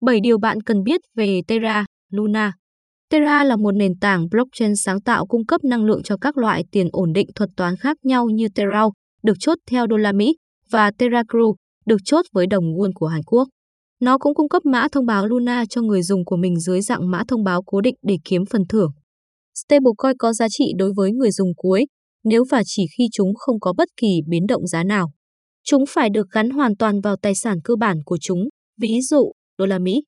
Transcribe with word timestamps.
7 0.00 0.20
điều 0.20 0.38
bạn 0.38 0.60
cần 0.60 0.82
biết 0.82 1.00
về 1.14 1.40
Terra, 1.46 1.84
Luna. 2.10 2.52
Terra 3.10 3.44
là 3.44 3.56
một 3.56 3.72
nền 3.72 3.98
tảng 4.00 4.28
blockchain 4.30 4.76
sáng 4.76 5.00
tạo 5.00 5.26
cung 5.26 5.46
cấp 5.46 5.64
năng 5.64 5.84
lượng 5.84 6.02
cho 6.02 6.16
các 6.20 6.36
loại 6.36 6.64
tiền 6.72 6.88
ổn 6.92 7.12
định 7.12 7.28
thuật 7.34 7.50
toán 7.56 7.76
khác 7.76 7.96
nhau 8.02 8.26
như 8.26 8.48
Terra, 8.54 8.84
được 9.22 9.34
chốt 9.40 9.58
theo 9.70 9.86
đô 9.86 9.96
la 9.96 10.12
Mỹ, 10.12 10.36
và 10.70 10.90
Terra 10.98 11.22
Crew, 11.22 11.54
được 11.86 11.96
chốt 12.04 12.26
với 12.32 12.46
đồng 12.46 12.64
won 12.64 12.90
của 12.94 13.06
Hàn 13.06 13.22
Quốc. 13.26 13.48
Nó 14.00 14.18
cũng 14.18 14.34
cung 14.34 14.48
cấp 14.48 14.64
mã 14.64 14.88
thông 14.92 15.06
báo 15.06 15.26
Luna 15.26 15.64
cho 15.70 15.82
người 15.82 16.02
dùng 16.02 16.24
của 16.24 16.36
mình 16.36 16.60
dưới 16.60 16.80
dạng 16.80 17.10
mã 17.10 17.22
thông 17.28 17.44
báo 17.44 17.62
cố 17.66 17.80
định 17.80 17.94
để 18.02 18.16
kiếm 18.24 18.44
phần 18.50 18.62
thưởng. 18.68 18.90
Stablecoin 19.54 20.16
có 20.18 20.32
giá 20.32 20.46
trị 20.50 20.64
đối 20.76 20.92
với 20.96 21.12
người 21.12 21.30
dùng 21.30 21.48
cuối, 21.56 21.86
nếu 22.24 22.44
và 22.50 22.62
chỉ 22.66 22.86
khi 22.98 23.08
chúng 23.12 23.34
không 23.34 23.60
có 23.60 23.72
bất 23.76 23.88
kỳ 23.96 24.20
biến 24.28 24.46
động 24.46 24.66
giá 24.66 24.84
nào. 24.84 25.10
Chúng 25.64 25.84
phải 25.88 26.10
được 26.10 26.26
gắn 26.32 26.50
hoàn 26.50 26.76
toàn 26.76 27.00
vào 27.00 27.16
tài 27.22 27.34
sản 27.34 27.58
cơ 27.64 27.76
bản 27.76 27.98
của 28.04 28.18
chúng, 28.20 28.48
ví 28.80 29.00
dụ, 29.00 29.32
đô 29.58 29.66
la 29.66 29.78
Mỹ. 29.78 30.02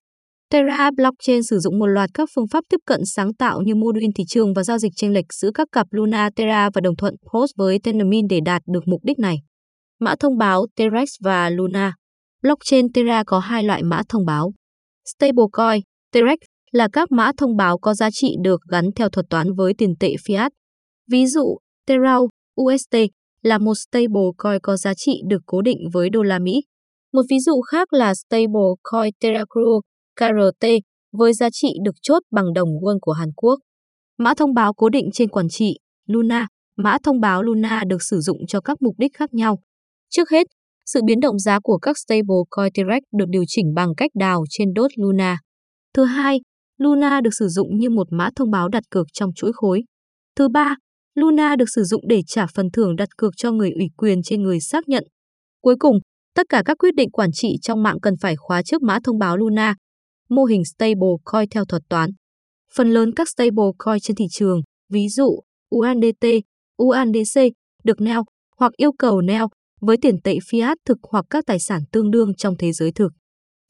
Terra 0.51 0.91
Blockchain 0.91 1.43
sử 1.43 1.59
dụng 1.59 1.79
một 1.79 1.87
loạt 1.87 2.11
các 2.14 2.29
phương 2.35 2.49
pháp 2.49 2.64
tiếp 2.68 2.77
cận 2.86 3.00
sáng 3.04 3.35
tạo 3.35 3.61
như 3.63 3.75
mô 3.75 3.93
đun 3.93 4.03
thị 4.17 4.25
trường 4.29 4.54
và 4.54 4.63
giao 4.63 4.79
dịch 4.79 4.93
chênh 4.96 5.13
lệch 5.13 5.32
giữa 5.32 5.50
các 5.54 5.68
cặp 5.72 5.86
Luna 5.91 6.31
Terra 6.36 6.71
và 6.75 6.81
đồng 6.81 6.96
thuận 6.96 7.14
Post 7.32 7.50
với 7.57 7.79
Tendermint 7.79 8.27
để 8.31 8.41
đạt 8.44 8.63
được 8.67 8.81
mục 8.86 9.00
đích 9.05 9.18
này. 9.18 9.36
Mã 10.00 10.14
thông 10.21 10.39
báo 10.39 10.67
Terex 10.77 11.08
và 11.25 11.50
Luna. 11.50 11.94
Blockchain 12.43 12.93
Terra 12.93 13.22
có 13.27 13.39
hai 13.39 13.63
loại 13.63 13.82
mã 13.82 14.03
thông 14.08 14.27
báo. 14.27 14.53
Stablecoin, 15.05 15.80
Terex 16.13 16.39
là 16.72 16.89
các 16.93 17.13
mã 17.13 17.32
thông 17.36 17.57
báo 17.57 17.79
có 17.79 17.94
giá 17.94 18.11
trị 18.13 18.35
được 18.43 18.61
gắn 18.71 18.85
theo 18.96 19.08
thuật 19.08 19.27
toán 19.30 19.53
với 19.57 19.75
tiền 19.79 19.94
tệ 20.00 20.14
fiat. 20.27 20.50
Ví 21.11 21.27
dụ, 21.27 21.58
Terra 21.86 22.17
UST 22.61 22.96
là 23.43 23.58
một 23.58 23.75
stablecoin 23.75 24.61
có 24.63 24.77
giá 24.77 24.94
trị 24.96 25.22
được 25.29 25.43
cố 25.46 25.63
định 25.63 25.79
với 25.93 26.11
đô 26.11 26.22
la 26.22 26.39
Mỹ. 26.39 26.63
Một 27.13 27.23
ví 27.31 27.41
dụ 27.41 27.61
khác 27.61 27.93
là 27.93 28.14
stablecoin 28.14 29.14
TerraCru 29.21 29.81
KRT 30.17 30.67
với 31.13 31.33
giá 31.35 31.49
trị 31.53 31.69
được 31.85 31.95
chốt 32.03 32.23
bằng 32.31 32.53
đồng 32.55 32.69
won 32.69 32.98
của 33.00 33.12
Hàn 33.12 33.28
Quốc. 33.36 33.59
Mã 34.19 34.34
thông 34.34 34.55
báo 34.55 34.75
cố 34.75 34.89
định 34.89 35.11
trên 35.12 35.28
quản 35.28 35.47
trị 35.50 35.77
Luna, 36.06 36.47
mã 36.77 36.97
thông 37.02 37.20
báo 37.20 37.42
Luna 37.42 37.83
được 37.86 38.02
sử 38.02 38.20
dụng 38.20 38.39
cho 38.48 38.61
các 38.61 38.83
mục 38.83 38.94
đích 38.98 39.14
khác 39.14 39.34
nhau. 39.34 39.58
Trước 40.11 40.30
hết, 40.30 40.47
sự 40.86 41.00
biến 41.06 41.20
động 41.20 41.39
giá 41.39 41.58
của 41.62 41.78
các 41.78 41.98
stablecoin 41.98 42.72
T-Rex 42.75 43.00
được 43.19 43.24
điều 43.28 43.42
chỉnh 43.47 43.74
bằng 43.74 43.89
cách 43.97 44.11
đào 44.14 44.45
trên 44.50 44.74
đốt 44.74 44.91
Luna. 44.97 45.39
Thứ 45.95 46.05
hai, 46.05 46.41
Luna 46.78 47.20
được 47.20 47.34
sử 47.39 47.48
dụng 47.48 47.78
như 47.78 47.91
một 47.91 48.06
mã 48.11 48.30
thông 48.36 48.50
báo 48.50 48.69
đặt 48.69 48.83
cược 48.91 49.06
trong 49.12 49.30
chuỗi 49.34 49.52
khối. 49.55 49.83
Thứ 50.36 50.48
ba, 50.48 50.77
Luna 51.14 51.56
được 51.56 51.69
sử 51.74 51.84
dụng 51.84 52.02
để 52.08 52.20
trả 52.27 52.47
phần 52.55 52.67
thưởng 52.72 52.97
đặt 52.97 53.08
cược 53.17 53.33
cho 53.36 53.52
người 53.52 53.70
ủy 53.70 53.86
quyền 53.97 54.22
trên 54.22 54.42
người 54.42 54.61
xác 54.61 54.89
nhận. 54.89 55.05
Cuối 55.62 55.74
cùng, 55.78 55.98
tất 56.34 56.47
cả 56.48 56.62
các 56.64 56.78
quyết 56.78 56.95
định 56.95 57.11
quản 57.11 57.31
trị 57.33 57.56
trong 57.62 57.83
mạng 57.83 58.00
cần 58.03 58.14
phải 58.20 58.36
khóa 58.36 58.62
trước 58.62 58.83
mã 58.83 58.98
thông 59.05 59.19
báo 59.19 59.36
Luna, 59.36 59.75
mô 60.28 60.45
hình 60.45 60.64
stablecoin 60.64 61.48
theo 61.50 61.64
thuật 61.64 61.83
toán. 61.89 62.11
Phần 62.75 62.91
lớn 62.91 63.11
các 63.17 63.28
stablecoin 63.28 64.00
trên 64.03 64.17
thị 64.17 64.25
trường, 64.31 64.61
ví 64.92 65.08
dụ 65.08 65.41
USDT, 65.77 66.27
USDC, 66.83 67.41
được 67.84 68.01
neo 68.01 68.25
hoặc 68.56 68.73
yêu 68.77 68.92
cầu 68.98 69.20
neo 69.20 69.48
với 69.81 69.97
tiền 70.03 70.20
tệ 70.25 70.39
fiat 70.51 70.77
thực 70.84 70.98
hoặc 71.03 71.25
các 71.31 71.45
tài 71.47 71.58
sản 71.61 71.83
tương 71.92 72.11
đương 72.11 72.34
trong 72.34 72.55
thế 72.58 72.73
giới 72.73 72.92
thực. 72.92 73.12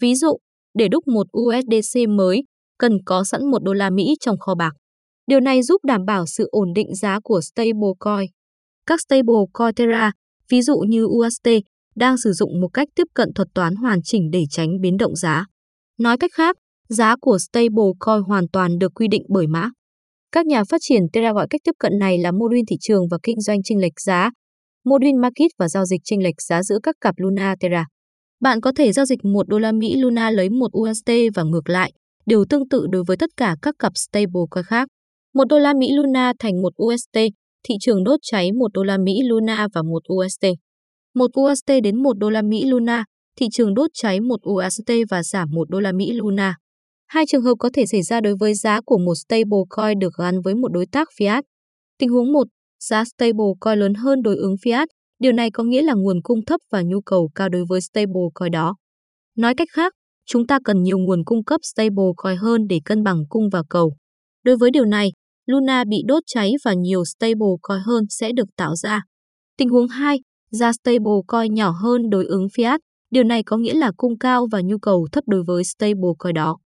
Ví 0.00 0.14
dụ, 0.14 0.36
để 0.74 0.88
đúc 0.88 1.08
một 1.08 1.26
USDC 1.38 2.08
mới, 2.08 2.42
cần 2.78 2.92
có 3.06 3.24
sẵn 3.24 3.50
một 3.50 3.62
đô 3.62 3.72
la 3.72 3.90
Mỹ 3.90 4.16
trong 4.20 4.38
kho 4.38 4.54
bạc. 4.54 4.72
Điều 5.26 5.40
này 5.40 5.62
giúp 5.62 5.84
đảm 5.84 6.04
bảo 6.04 6.26
sự 6.26 6.48
ổn 6.50 6.72
định 6.74 6.94
giá 6.94 7.20
của 7.24 7.40
stablecoin. 7.40 8.30
Các 8.86 9.00
stablecoin 9.00 9.74
Terra, 9.76 10.12
ví 10.48 10.62
dụ 10.62 10.78
như 10.78 11.04
UST, 11.04 11.48
đang 11.94 12.18
sử 12.18 12.32
dụng 12.32 12.60
một 12.60 12.68
cách 12.74 12.88
tiếp 12.94 13.06
cận 13.14 13.28
thuật 13.34 13.48
toán 13.54 13.74
hoàn 13.76 14.02
chỉnh 14.02 14.30
để 14.30 14.44
tránh 14.50 14.80
biến 14.80 14.96
động 14.96 15.16
giá. 15.16 15.44
Nói 15.98 16.16
cách 16.18 16.30
khác, 16.34 16.56
giá 16.88 17.16
của 17.20 17.38
stablecoin 17.38 18.22
hoàn 18.26 18.44
toàn 18.52 18.78
được 18.78 18.92
quy 18.94 19.08
định 19.10 19.22
bởi 19.28 19.46
mã. 19.46 19.70
Các 20.32 20.46
nhà 20.46 20.62
phát 20.64 20.78
triển 20.80 21.02
Terra 21.12 21.32
gọi 21.32 21.46
cách 21.50 21.60
tiếp 21.64 21.72
cận 21.78 21.98
này 21.98 22.18
là 22.18 22.32
mô 22.32 22.48
đun 22.48 22.60
thị 22.68 22.76
trường 22.80 23.08
và 23.10 23.18
kinh 23.22 23.40
doanh 23.40 23.62
chênh 23.62 23.80
lệch 23.80 24.00
giá, 24.00 24.30
mô 24.84 24.98
đun 24.98 25.20
market 25.20 25.50
và 25.58 25.68
giao 25.68 25.84
dịch 25.84 26.00
chênh 26.04 26.22
lệch 26.22 26.42
giá 26.48 26.62
giữa 26.62 26.78
các 26.82 26.94
cặp 27.00 27.14
Luna 27.18 27.54
Terra. 27.60 27.86
Bạn 28.40 28.60
có 28.60 28.72
thể 28.76 28.92
giao 28.92 29.04
dịch 29.04 29.24
1 29.24 29.48
đô 29.48 29.58
la 29.58 29.72
Mỹ 29.72 29.96
Luna 29.96 30.30
lấy 30.30 30.50
1 30.50 30.66
USD 30.78 31.10
và 31.34 31.42
ngược 31.42 31.68
lại, 31.68 31.92
điều 32.26 32.44
tương 32.44 32.68
tự 32.68 32.86
đối 32.90 33.04
với 33.06 33.16
tất 33.16 33.30
cả 33.36 33.56
các 33.62 33.74
cặp 33.78 33.92
stablecoin 33.94 34.64
khác. 34.66 34.88
1 35.34 35.44
đô 35.48 35.58
la 35.58 35.74
Mỹ 35.78 35.92
Luna 35.92 36.32
thành 36.38 36.62
1 36.62 36.72
USD, 36.82 37.18
thị 37.68 37.74
trường 37.80 38.04
đốt 38.04 38.20
cháy 38.22 38.52
1 38.52 38.72
đô 38.74 38.82
la 38.82 38.98
Mỹ 38.98 39.12
Luna 39.24 39.68
và 39.74 39.82
1 39.82 40.02
USD. 40.12 40.46
1 41.14 41.30
UST 41.40 41.72
đến 41.82 42.02
1 42.02 42.18
đô 42.18 42.30
la 42.30 42.42
Mỹ 42.42 42.64
Luna, 42.64 43.04
thị 43.36 43.46
trường 43.52 43.74
đốt 43.74 43.90
cháy 43.94 44.20
1 44.20 44.36
UST 44.50 44.92
và 45.10 45.22
giảm 45.22 45.48
1 45.50 45.70
đô 45.70 45.80
la 45.80 45.92
Mỹ 45.92 46.12
Luna. 46.12 46.54
Hai 47.06 47.24
trường 47.28 47.42
hợp 47.42 47.54
có 47.58 47.70
thể 47.74 47.86
xảy 47.86 48.02
ra 48.02 48.20
đối 48.20 48.34
với 48.40 48.54
giá 48.54 48.80
của 48.80 48.98
một 48.98 49.14
stablecoin 49.14 49.98
được 49.98 50.12
gắn 50.18 50.40
với 50.44 50.54
một 50.54 50.68
đối 50.72 50.86
tác 50.86 51.08
fiat. 51.18 51.42
Tình 51.98 52.08
huống 52.08 52.32
1, 52.32 52.46
giá 52.84 53.04
stablecoin 53.04 53.78
lớn 53.78 53.94
hơn 53.94 54.22
đối 54.22 54.36
ứng 54.36 54.54
fiat, 54.64 54.86
điều 55.18 55.32
này 55.32 55.50
có 55.50 55.64
nghĩa 55.64 55.82
là 55.82 55.94
nguồn 55.96 56.22
cung 56.22 56.44
thấp 56.44 56.60
và 56.72 56.82
nhu 56.82 57.00
cầu 57.00 57.30
cao 57.34 57.48
đối 57.48 57.64
với 57.68 57.80
stablecoin 57.80 58.52
đó. 58.52 58.76
Nói 59.36 59.54
cách 59.54 59.68
khác, 59.72 59.92
chúng 60.26 60.46
ta 60.46 60.58
cần 60.64 60.82
nhiều 60.82 60.98
nguồn 60.98 61.24
cung 61.24 61.44
cấp 61.44 61.60
stablecoin 61.62 62.36
hơn 62.38 62.66
để 62.68 62.80
cân 62.84 63.02
bằng 63.02 63.22
cung 63.28 63.48
và 63.52 63.62
cầu. 63.70 63.92
Đối 64.44 64.56
với 64.56 64.70
điều 64.70 64.84
này, 64.84 65.08
Luna 65.46 65.84
bị 65.84 65.96
đốt 66.06 66.22
cháy 66.26 66.52
và 66.64 66.74
nhiều 66.74 67.04
stablecoin 67.04 67.80
hơn 67.86 68.04
sẽ 68.08 68.32
được 68.32 68.48
tạo 68.56 68.76
ra. 68.76 69.02
Tình 69.56 69.68
huống 69.68 69.88
2, 69.88 70.18
giá 70.50 70.72
stablecoin 70.72 71.54
nhỏ 71.54 71.70
hơn 71.70 72.10
đối 72.10 72.24
ứng 72.24 72.46
fiat, 72.46 72.78
điều 73.10 73.24
này 73.24 73.42
có 73.42 73.56
nghĩa 73.56 73.74
là 73.74 73.92
cung 73.96 74.18
cao 74.18 74.46
và 74.52 74.60
nhu 74.64 74.78
cầu 74.78 75.08
thấp 75.12 75.24
đối 75.26 75.42
với 75.46 75.64
stablecoin 75.64 76.34
đó. 76.34 76.58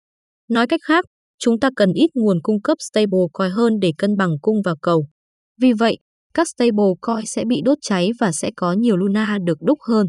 Nói 0.48 0.66
cách 0.66 0.80
khác, 0.84 1.04
chúng 1.38 1.60
ta 1.60 1.70
cần 1.76 1.92
ít 1.92 2.10
nguồn 2.14 2.42
cung 2.42 2.62
cấp 2.62 2.78
stablecoin 2.80 3.50
hơn 3.50 3.72
để 3.80 3.92
cân 3.98 4.16
bằng 4.16 4.30
cung 4.42 4.56
và 4.64 4.74
cầu. 4.82 5.06
Vì 5.60 5.72
vậy, 5.72 5.98
các 6.34 6.48
stablecoin 6.48 7.26
sẽ 7.26 7.44
bị 7.44 7.60
đốt 7.64 7.78
cháy 7.80 8.10
và 8.20 8.32
sẽ 8.32 8.50
có 8.56 8.72
nhiều 8.72 8.96
Luna 8.96 9.38
được 9.44 9.58
đúc 9.60 9.78
hơn. 9.88 10.06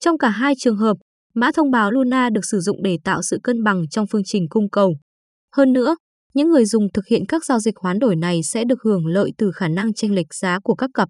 Trong 0.00 0.18
cả 0.18 0.28
hai 0.28 0.54
trường 0.58 0.76
hợp, 0.76 0.96
mã 1.34 1.50
thông 1.54 1.70
báo 1.70 1.90
Luna 1.90 2.30
được 2.30 2.44
sử 2.44 2.60
dụng 2.60 2.82
để 2.82 2.98
tạo 3.04 3.22
sự 3.22 3.38
cân 3.42 3.62
bằng 3.64 3.88
trong 3.90 4.06
phương 4.12 4.22
trình 4.24 4.46
cung 4.50 4.70
cầu. 4.70 4.96
Hơn 5.56 5.72
nữa, 5.72 5.96
những 6.34 6.48
người 6.48 6.64
dùng 6.64 6.88
thực 6.94 7.06
hiện 7.06 7.26
các 7.28 7.44
giao 7.44 7.58
dịch 7.58 7.76
hoán 7.76 7.98
đổi 7.98 8.16
này 8.16 8.42
sẽ 8.42 8.64
được 8.64 8.82
hưởng 8.84 9.06
lợi 9.06 9.32
từ 9.38 9.50
khả 9.54 9.68
năng 9.68 9.94
chênh 9.94 10.14
lệch 10.14 10.34
giá 10.34 10.58
của 10.64 10.74
các 10.74 10.90
cặp. 10.94 11.08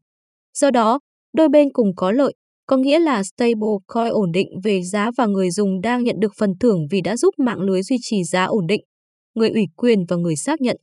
Do 0.55 0.71
đó, 0.71 0.99
đôi 1.36 1.48
bên 1.48 1.69
cùng 1.72 1.94
có 1.97 2.12
lợi, 2.12 2.34
có 2.66 2.76
nghĩa 2.76 2.98
là 2.98 3.22
stablecoin 3.22 4.12
ổn 4.12 4.32
định 4.32 4.48
về 4.64 4.82
giá 4.82 5.10
và 5.16 5.26
người 5.26 5.50
dùng 5.50 5.80
đang 5.80 6.04
nhận 6.04 6.16
được 6.20 6.32
phần 6.38 6.50
thưởng 6.60 6.86
vì 6.91 7.00
đã 7.00 7.16
giúp 7.16 7.34
mạng 7.38 7.60
lưới 7.60 7.82
duy 7.82 7.97
trì 8.00 8.24
giá 8.24 8.44
ổn 8.44 8.66
định. 8.66 8.80
Người 9.34 9.50
ủy 9.50 9.64
quyền 9.76 10.04
và 10.08 10.16
người 10.16 10.36
xác 10.36 10.60
nhận. 10.60 10.76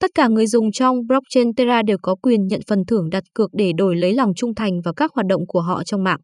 Tất 0.00 0.10
cả 0.14 0.28
người 0.28 0.46
dùng 0.46 0.72
trong 0.72 0.96
blockchain 1.06 1.54
Terra 1.54 1.82
đều 1.82 1.96
có 2.02 2.14
quyền 2.22 2.46
nhận 2.46 2.60
phần 2.66 2.84
thưởng 2.86 3.10
đặt 3.10 3.24
cược 3.34 3.50
để 3.52 3.72
đổi 3.76 3.96
lấy 3.96 4.14
lòng 4.14 4.32
trung 4.36 4.54
thành 4.54 4.80
và 4.84 4.92
các 4.96 5.10
hoạt 5.14 5.26
động 5.26 5.46
của 5.46 5.60
họ 5.60 5.82
trong 5.84 6.04
mạng. 6.04 6.20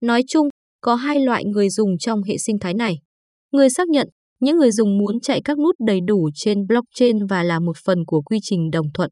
Nói 0.00 0.22
chung, 0.28 0.48
có 0.80 0.94
hai 0.94 1.20
loại 1.20 1.44
người 1.44 1.70
dùng 1.70 1.98
trong 1.98 2.22
hệ 2.22 2.38
sinh 2.38 2.58
thái 2.58 2.74
này. 2.74 2.94
Người 3.52 3.70
xác 3.70 3.88
nhận, 3.88 4.08
những 4.40 4.56
người 4.56 4.70
dùng 4.70 4.98
muốn 4.98 5.20
chạy 5.20 5.40
các 5.44 5.58
nút 5.58 5.74
đầy 5.86 6.00
đủ 6.06 6.30
trên 6.34 6.66
blockchain 6.66 7.26
và 7.26 7.42
là 7.42 7.60
một 7.60 7.76
phần 7.84 7.98
của 8.06 8.22
quy 8.22 8.38
trình 8.42 8.70
đồng 8.70 8.86
thuận. 8.94 9.10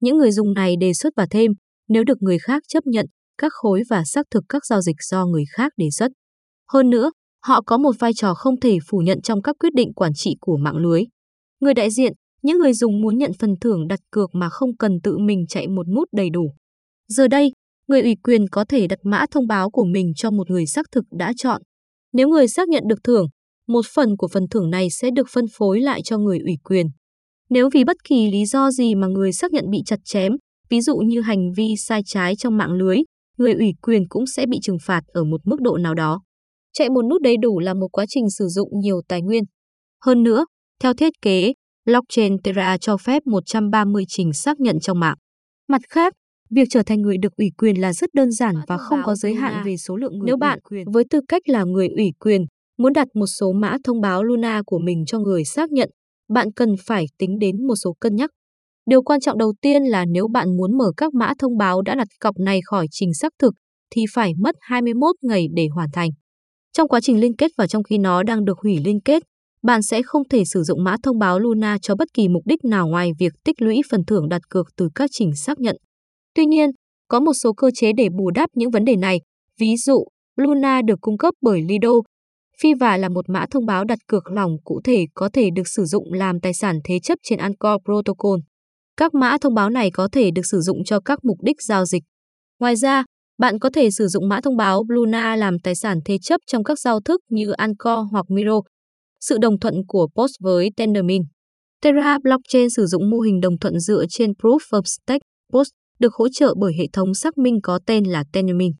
Những 0.00 0.16
người 0.16 0.32
dùng 0.32 0.54
này 0.54 0.76
đề 0.80 0.94
xuất 0.94 1.12
và 1.16 1.26
thêm, 1.30 1.52
nếu 1.88 2.04
được 2.04 2.22
người 2.22 2.38
khác 2.38 2.62
chấp 2.68 2.86
nhận, 2.86 3.06
các 3.38 3.52
khối 3.52 3.82
và 3.90 4.04
xác 4.04 4.26
thực 4.30 4.44
các 4.48 4.66
giao 4.66 4.80
dịch 4.80 4.96
do 5.10 5.26
người 5.26 5.44
khác 5.56 5.72
đề 5.76 5.90
xuất. 5.90 6.12
Hơn 6.72 6.90
nữa, 6.90 7.10
họ 7.44 7.62
có 7.66 7.78
một 7.78 7.92
vai 7.98 8.12
trò 8.14 8.34
không 8.34 8.60
thể 8.60 8.78
phủ 8.88 8.98
nhận 8.98 9.22
trong 9.22 9.42
các 9.42 9.56
quyết 9.60 9.74
định 9.74 9.94
quản 9.94 10.12
trị 10.14 10.36
của 10.40 10.56
mạng 10.56 10.76
lưới. 10.76 11.02
Người 11.60 11.74
đại 11.74 11.90
diện, 11.90 12.12
những 12.42 12.58
người 12.58 12.72
dùng 12.72 13.00
muốn 13.00 13.18
nhận 13.18 13.30
phần 13.38 13.54
thưởng 13.60 13.88
đặt 13.88 14.00
cược 14.10 14.34
mà 14.34 14.48
không 14.48 14.76
cần 14.76 14.92
tự 15.02 15.18
mình 15.18 15.44
chạy 15.48 15.68
một 15.68 15.88
nút 15.88 16.08
đầy 16.12 16.30
đủ. 16.30 16.52
Giờ 17.08 17.28
đây, 17.28 17.52
người 17.88 18.02
ủy 18.02 18.16
quyền 18.22 18.48
có 18.48 18.64
thể 18.68 18.86
đặt 18.86 18.98
mã 19.02 19.24
thông 19.30 19.46
báo 19.46 19.70
của 19.70 19.84
mình 19.84 20.12
cho 20.16 20.30
một 20.30 20.50
người 20.50 20.66
xác 20.66 20.86
thực 20.92 21.04
đã 21.18 21.32
chọn. 21.36 21.62
Nếu 22.12 22.28
người 22.28 22.48
xác 22.48 22.68
nhận 22.68 22.82
được 22.88 22.98
thưởng, 23.04 23.26
một 23.68 23.86
phần 23.94 24.16
của 24.16 24.28
phần 24.28 24.48
thưởng 24.50 24.70
này 24.70 24.90
sẽ 24.90 25.10
được 25.10 25.26
phân 25.30 25.44
phối 25.52 25.80
lại 25.80 26.02
cho 26.02 26.18
người 26.18 26.38
ủy 26.38 26.56
quyền. 26.64 26.86
Nếu 27.50 27.70
vì 27.72 27.84
bất 27.84 27.96
kỳ 28.04 28.30
lý 28.30 28.44
do 28.44 28.70
gì 28.70 28.94
mà 28.94 29.06
người 29.06 29.32
xác 29.32 29.52
nhận 29.52 29.70
bị 29.70 29.78
chặt 29.86 30.00
chém, 30.04 30.32
ví 30.68 30.80
dụ 30.80 30.96
như 30.96 31.20
hành 31.20 31.52
vi 31.56 31.74
sai 31.78 32.00
trái 32.06 32.36
trong 32.36 32.56
mạng 32.56 32.72
lưới, 32.72 32.98
người 33.38 33.52
ủy 33.52 33.72
quyền 33.82 34.08
cũng 34.08 34.26
sẽ 34.26 34.46
bị 34.46 34.58
trừng 34.62 34.78
phạt 34.82 35.00
ở 35.06 35.24
một 35.24 35.40
mức 35.44 35.60
độ 35.60 35.76
nào 35.76 35.94
đó. 35.94 36.22
Chạy 36.72 36.90
một 36.90 37.02
nút 37.02 37.22
đầy 37.22 37.36
đủ 37.36 37.58
là 37.58 37.74
một 37.74 37.88
quá 37.92 38.04
trình 38.08 38.30
sử 38.30 38.46
dụng 38.48 38.68
nhiều 38.80 39.00
tài 39.08 39.22
nguyên. 39.22 39.44
Hơn 40.04 40.22
nữa, 40.22 40.44
theo 40.82 40.94
thiết 40.94 41.12
kế, 41.22 41.52
blockchain 41.86 42.36
Terra 42.42 42.78
cho 42.78 42.96
phép 42.96 43.22
130 43.26 44.04
trình 44.08 44.32
xác 44.32 44.60
nhận 44.60 44.80
trong 44.80 45.00
mạng. 45.00 45.16
Mặt 45.68 45.80
khác, 45.88 46.12
việc 46.50 46.68
trở 46.70 46.82
thành 46.82 47.02
người 47.02 47.16
được 47.18 47.36
ủy 47.36 47.50
quyền 47.58 47.80
là 47.80 47.92
rất 47.92 48.14
đơn 48.14 48.32
giản 48.32 48.54
và 48.66 48.78
không 48.78 49.00
có 49.04 49.14
giới 49.14 49.34
hạn 49.34 49.64
về 49.64 49.76
số 49.76 49.96
lượng 49.96 50.18
người 50.18 50.26
Nếu 50.26 50.36
bạn, 50.36 50.58
quyền. 50.70 50.90
với 50.92 51.04
tư 51.10 51.20
cách 51.28 51.42
là 51.48 51.64
người 51.64 51.88
ủy 51.88 52.10
quyền, 52.20 52.44
muốn 52.78 52.92
đặt 52.92 53.08
một 53.14 53.26
số 53.26 53.52
mã 53.52 53.76
thông 53.84 54.00
báo 54.00 54.24
Luna 54.24 54.62
của 54.66 54.78
mình 54.78 55.04
cho 55.06 55.18
người 55.18 55.44
xác 55.44 55.72
nhận, 55.72 55.90
bạn 56.28 56.52
cần 56.52 56.74
phải 56.86 57.04
tính 57.18 57.38
đến 57.38 57.66
một 57.66 57.74
số 57.76 57.96
cân 58.00 58.16
nhắc. 58.16 58.30
Điều 58.86 59.02
quan 59.02 59.20
trọng 59.20 59.38
đầu 59.38 59.52
tiên 59.60 59.82
là 59.82 60.04
nếu 60.04 60.28
bạn 60.28 60.56
muốn 60.56 60.78
mở 60.78 60.92
các 60.96 61.14
mã 61.14 61.32
thông 61.38 61.56
báo 61.58 61.82
đã 61.82 61.94
đặt 61.94 62.08
cọc 62.20 62.38
này 62.38 62.60
khỏi 62.64 62.86
trình 62.90 63.14
xác 63.14 63.32
thực 63.38 63.54
thì 63.90 64.04
phải 64.14 64.32
mất 64.38 64.54
21 64.60 65.16
ngày 65.22 65.46
để 65.54 65.68
hoàn 65.74 65.88
thành. 65.92 66.10
Trong 66.72 66.88
quá 66.88 67.00
trình 67.00 67.20
liên 67.20 67.36
kết 67.36 67.50
và 67.58 67.66
trong 67.66 67.82
khi 67.82 67.98
nó 67.98 68.22
đang 68.22 68.44
được 68.44 68.58
hủy 68.58 68.78
liên 68.84 69.00
kết, 69.00 69.22
bạn 69.62 69.82
sẽ 69.82 70.02
không 70.02 70.28
thể 70.28 70.44
sử 70.44 70.62
dụng 70.62 70.84
mã 70.84 70.96
thông 71.02 71.18
báo 71.18 71.38
Luna 71.38 71.78
cho 71.82 71.94
bất 71.94 72.08
kỳ 72.14 72.28
mục 72.28 72.42
đích 72.46 72.64
nào 72.64 72.86
ngoài 72.86 73.10
việc 73.18 73.32
tích 73.44 73.62
lũy 73.62 73.80
phần 73.90 74.04
thưởng 74.04 74.28
đặt 74.28 74.42
cược 74.50 74.66
từ 74.76 74.88
các 74.94 75.10
trình 75.12 75.36
xác 75.36 75.60
nhận. 75.60 75.76
Tuy 76.34 76.46
nhiên, 76.46 76.70
có 77.08 77.20
một 77.20 77.32
số 77.32 77.52
cơ 77.52 77.70
chế 77.74 77.92
để 77.96 78.08
bù 78.18 78.30
đắp 78.30 78.50
những 78.54 78.70
vấn 78.70 78.84
đề 78.84 78.96
này. 78.96 79.20
Ví 79.60 79.76
dụ, 79.76 80.04
Luna 80.36 80.82
được 80.82 81.00
cung 81.00 81.18
cấp 81.18 81.34
bởi 81.40 81.62
Lido. 81.62 81.90
Phi 82.60 82.74
và 82.74 82.96
là 82.96 83.08
một 83.08 83.28
mã 83.28 83.46
thông 83.50 83.66
báo 83.66 83.84
đặt 83.84 83.98
cược 84.08 84.30
lỏng 84.30 84.56
cụ 84.64 84.80
thể 84.84 85.06
có 85.14 85.28
thể 85.32 85.50
được 85.50 85.68
sử 85.68 85.84
dụng 85.84 86.12
làm 86.12 86.40
tài 86.40 86.54
sản 86.54 86.78
thế 86.84 86.98
chấp 87.02 87.18
trên 87.22 87.38
Anchor 87.38 87.82
Protocol. 87.84 88.38
Các 88.96 89.14
mã 89.14 89.36
thông 89.40 89.54
báo 89.54 89.70
này 89.70 89.90
có 89.90 90.08
thể 90.12 90.30
được 90.30 90.46
sử 90.50 90.60
dụng 90.60 90.84
cho 90.84 91.00
các 91.00 91.18
mục 91.22 91.38
đích 91.42 91.62
giao 91.62 91.84
dịch. 91.84 92.02
Ngoài 92.60 92.76
ra, 92.76 93.04
bạn 93.38 93.58
có 93.58 93.70
thể 93.74 93.90
sử 93.90 94.06
dụng 94.06 94.28
mã 94.28 94.40
thông 94.40 94.56
báo 94.56 94.84
Luna 94.88 95.36
làm 95.36 95.58
tài 95.58 95.74
sản 95.74 95.98
thế 96.04 96.18
chấp 96.22 96.40
trong 96.46 96.64
các 96.64 96.78
giao 96.78 97.00
thức 97.00 97.20
như 97.30 97.50
Anchor 97.50 97.98
hoặc 98.10 98.24
Miro. 98.28 98.60
Sự 99.20 99.38
đồng 99.38 99.58
thuận 99.58 99.74
của 99.88 100.08
POS 100.14 100.30
với 100.40 100.70
Tendermint. 100.76 101.24
Terra 101.82 102.18
Blockchain 102.18 102.70
sử 102.70 102.86
dụng 102.86 103.10
mô 103.10 103.20
hình 103.20 103.40
đồng 103.40 103.58
thuận 103.58 103.80
dựa 103.80 104.04
trên 104.10 104.30
Proof 104.30 104.58
of 104.58 104.82
Stake 104.84 105.24
POS 105.52 105.68
được 105.98 106.14
hỗ 106.14 106.28
trợ 106.28 106.54
bởi 106.60 106.72
hệ 106.78 106.84
thống 106.92 107.14
xác 107.14 107.38
minh 107.38 107.58
có 107.62 107.78
tên 107.86 108.04
là 108.04 108.24
Tendermint. 108.32 108.74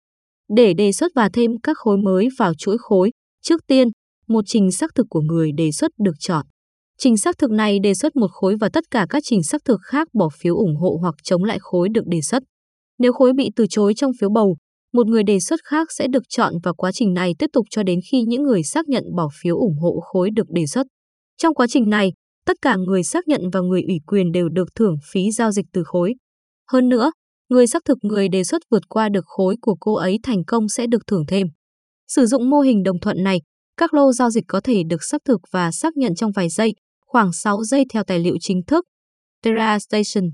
Để 0.56 0.74
đề 0.74 0.92
xuất 0.92 1.12
và 1.14 1.28
thêm 1.32 1.50
các 1.62 1.76
khối 1.78 1.96
mới 1.96 2.28
vào 2.38 2.52
chuỗi 2.54 2.76
khối, 2.78 3.10
trước 3.42 3.60
tiên, 3.66 3.88
một 4.28 4.44
trình 4.46 4.72
xác 4.72 4.94
thực 4.94 5.06
của 5.10 5.20
người 5.20 5.52
đề 5.52 5.72
xuất 5.72 5.90
được 5.98 6.14
chọn. 6.18 6.46
Trình 6.98 7.16
xác 7.16 7.38
thực 7.38 7.50
này 7.50 7.78
đề 7.78 7.94
xuất 7.94 8.16
một 8.16 8.30
khối 8.32 8.56
và 8.60 8.68
tất 8.68 8.84
cả 8.90 9.06
các 9.10 9.22
trình 9.26 9.42
xác 9.42 9.64
thực 9.64 9.80
khác 9.82 10.08
bỏ 10.14 10.28
phiếu 10.38 10.56
ủng 10.56 10.76
hộ 10.76 10.98
hoặc 11.00 11.14
chống 11.22 11.44
lại 11.44 11.58
khối 11.60 11.88
được 11.88 12.06
đề 12.06 12.20
xuất. 12.20 12.42
Nếu 12.98 13.12
khối 13.12 13.32
bị 13.32 13.50
từ 13.56 13.66
chối 13.70 13.94
trong 13.94 14.10
phiếu 14.20 14.30
bầu, 14.30 14.56
một 14.92 15.06
người 15.06 15.22
đề 15.22 15.40
xuất 15.40 15.60
khác 15.64 15.92
sẽ 15.92 16.06
được 16.08 16.22
chọn 16.28 16.54
và 16.62 16.72
quá 16.72 16.92
trình 16.92 17.14
này 17.14 17.34
tiếp 17.38 17.46
tục 17.52 17.66
cho 17.70 17.82
đến 17.82 18.00
khi 18.10 18.22
những 18.22 18.42
người 18.42 18.62
xác 18.62 18.88
nhận 18.88 19.04
bỏ 19.16 19.28
phiếu 19.42 19.56
ủng 19.56 19.78
hộ 19.78 20.00
khối 20.00 20.30
được 20.30 20.46
đề 20.48 20.66
xuất. 20.66 20.86
Trong 21.36 21.54
quá 21.54 21.66
trình 21.70 21.90
này, 21.90 22.12
tất 22.46 22.56
cả 22.62 22.76
người 22.76 23.02
xác 23.02 23.28
nhận 23.28 23.40
và 23.52 23.60
người 23.60 23.82
ủy 23.82 23.96
quyền 24.06 24.32
đều 24.32 24.48
được 24.48 24.68
thưởng 24.74 24.96
phí 25.12 25.30
giao 25.30 25.50
dịch 25.50 25.66
từ 25.72 25.82
khối. 25.84 26.14
Hơn 26.72 26.88
nữa, 26.88 27.10
người 27.48 27.66
xác 27.66 27.84
thực 27.84 27.98
người 28.02 28.28
đề 28.28 28.44
xuất 28.44 28.62
vượt 28.70 28.82
qua 28.88 29.08
được 29.08 29.24
khối 29.26 29.56
của 29.60 29.76
cô 29.80 29.94
ấy 29.94 30.18
thành 30.22 30.44
công 30.44 30.68
sẽ 30.68 30.86
được 30.86 31.06
thưởng 31.06 31.24
thêm. 31.28 31.46
Sử 32.08 32.26
dụng 32.26 32.50
mô 32.50 32.60
hình 32.60 32.82
đồng 32.82 33.00
thuận 33.00 33.22
này, 33.22 33.40
các 33.76 33.94
lô 33.94 34.12
giao 34.12 34.30
dịch 34.30 34.44
có 34.48 34.60
thể 34.60 34.82
được 34.88 35.04
xác 35.04 35.20
thực 35.24 35.40
và 35.50 35.70
xác 35.72 35.96
nhận 35.96 36.14
trong 36.14 36.32
vài 36.32 36.48
giây, 36.48 36.74
khoảng 37.06 37.32
6 37.32 37.64
giây 37.64 37.84
theo 37.92 38.04
tài 38.04 38.18
liệu 38.18 38.36
chính 38.40 38.62
thức. 38.66 38.84
Terra 39.42 39.78
Station 39.78 40.30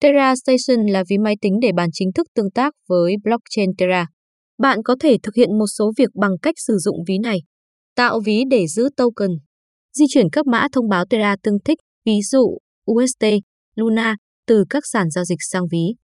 Terra 0.00 0.34
Station 0.36 0.86
là 0.86 1.04
ví 1.08 1.18
máy 1.18 1.34
tính 1.40 1.52
để 1.62 1.72
bàn 1.76 1.88
chính 1.92 2.12
thức 2.12 2.26
tương 2.34 2.50
tác 2.50 2.74
với 2.88 3.14
blockchain 3.24 3.70
Terra. 3.78 4.06
Bạn 4.58 4.78
có 4.84 4.96
thể 5.00 5.16
thực 5.22 5.34
hiện 5.34 5.58
một 5.58 5.66
số 5.66 5.92
việc 5.96 6.08
bằng 6.14 6.32
cách 6.42 6.54
sử 6.66 6.78
dụng 6.78 6.96
ví 7.08 7.18
này. 7.18 7.38
Tạo 7.96 8.20
ví 8.24 8.44
để 8.50 8.66
giữ 8.66 8.88
token. 8.96 9.30
Di 9.92 10.04
chuyển 10.08 10.26
các 10.32 10.46
mã 10.46 10.66
thông 10.72 10.88
báo 10.88 11.04
Terra 11.10 11.36
tương 11.42 11.58
thích, 11.64 11.78
ví 12.04 12.20
dụ 12.22 12.58
UST, 12.90 13.24
Luna, 13.76 14.16
từ 14.46 14.64
các 14.70 14.86
sàn 14.86 15.10
giao 15.10 15.24
dịch 15.24 15.38
sang 15.40 15.64
ví. 15.70 15.94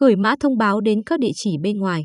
Gửi 0.00 0.16
mã 0.16 0.34
thông 0.40 0.58
báo 0.58 0.80
đến 0.80 1.02
các 1.06 1.20
địa 1.20 1.32
chỉ 1.34 1.50
bên 1.62 1.78
ngoài. 1.78 2.02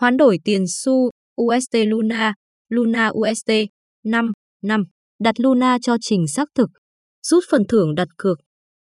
Hoán 0.00 0.16
đổi 0.16 0.38
tiền 0.44 0.64
xu 0.68 1.10
UST 1.42 1.76
Luna, 1.86 2.34
Luna 2.68 3.08
UST 3.08 3.50
5, 4.04 4.32
5. 4.62 4.84
Đặt 5.20 5.40
Luna 5.40 5.78
cho 5.82 5.96
trình 6.00 6.26
xác 6.28 6.48
thực. 6.54 6.70
Rút 7.22 7.44
phần 7.50 7.62
thưởng 7.68 7.94
đặt 7.94 8.08
cược. 8.18 8.38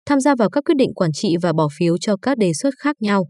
Tham 0.06 0.20
gia 0.20 0.34
vào 0.34 0.50
các 0.50 0.64
quyết 0.64 0.74
định 0.78 0.94
quản 0.94 1.10
trị 1.12 1.36
và 1.42 1.52
bỏ 1.52 1.68
phiếu 1.78 1.98
cho 1.98 2.16
các 2.22 2.38
đề 2.38 2.52
xuất 2.52 2.74
khác 2.78 2.96
nhau. 3.00 3.28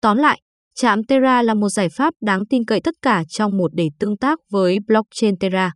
Tóm 0.00 0.16
lại, 0.16 0.40
Trạm 0.74 1.04
Terra 1.04 1.42
là 1.42 1.54
một 1.54 1.68
giải 1.68 1.88
pháp 1.88 2.14
đáng 2.20 2.46
tin 2.50 2.64
cậy 2.64 2.80
tất 2.80 2.94
cả 3.02 3.24
trong 3.28 3.56
một 3.56 3.74
để 3.74 3.88
tương 3.98 4.16
tác 4.16 4.38
với 4.50 4.78
blockchain 4.86 5.38
Terra. 5.38 5.72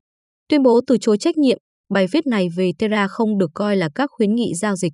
Tuyên 0.48 0.62
bố 0.62 0.80
từ 0.86 0.96
chối 1.00 1.18
trách 1.18 1.36
nhiệm, 1.36 1.58
bài 1.90 2.06
viết 2.12 2.26
này 2.26 2.48
về 2.56 2.70
Terra 2.78 3.08
không 3.08 3.38
được 3.38 3.50
coi 3.54 3.76
là 3.76 3.88
các 3.94 4.10
khuyến 4.12 4.34
nghị 4.34 4.54
giao 4.54 4.76
dịch. 4.76 4.92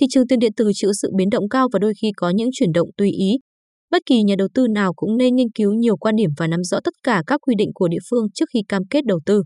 Thị 0.00 0.06
trường 0.10 0.26
tiền 0.26 0.38
điện 0.38 0.52
tử 0.56 0.70
chịu 0.74 0.90
sự 1.02 1.10
biến 1.16 1.30
động 1.30 1.48
cao 1.48 1.68
và 1.72 1.78
đôi 1.78 1.92
khi 2.02 2.08
có 2.16 2.30
những 2.30 2.48
chuyển 2.52 2.72
động 2.72 2.88
tùy 2.96 3.10
ý. 3.10 3.30
Bất 3.90 4.02
kỳ 4.06 4.22
nhà 4.22 4.34
đầu 4.38 4.48
tư 4.54 4.66
nào 4.74 4.92
cũng 4.94 5.16
nên 5.16 5.36
nghiên 5.36 5.50
cứu 5.54 5.72
nhiều 5.72 5.96
quan 5.96 6.16
điểm 6.16 6.30
và 6.36 6.46
nắm 6.46 6.64
rõ 6.64 6.80
tất 6.84 6.94
cả 7.02 7.22
các 7.26 7.40
quy 7.40 7.54
định 7.58 7.70
của 7.74 7.88
địa 7.88 7.98
phương 8.10 8.26
trước 8.34 8.44
khi 8.54 8.60
cam 8.68 8.82
kết 8.90 9.04
đầu 9.04 9.20
tư. 9.26 9.42